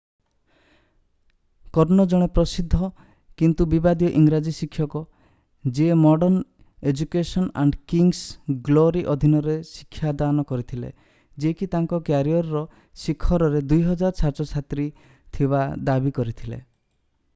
[1.77, 2.87] କର୍ନୋ ଜଣେ ପ୍ରସିଦ୍ଧ
[3.41, 5.01] କିନ୍ତୁ ବିବାଦୀୟ ଇଂରାଜୀ ଶିକ୍ଷକ
[5.79, 6.41] ଯିଏ modern
[6.93, 10.91] education and king's glory ଅଧୀନରେ ଶିକ୍ଷାଦାନ କରିଥିଲେ
[11.45, 12.63] ଯିଏକି ତାଙ୍କ କ୍ୟାରିୟର୍‌ର
[13.03, 14.89] ଶିଖରରେ 9000 ଛାତ୍ରଛାତ୍ରୀ
[15.39, 16.59] ଥିବା ଦାବି କରିଥିଲେ।